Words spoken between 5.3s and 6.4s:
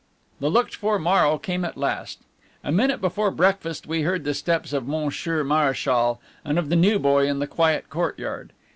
Mareschal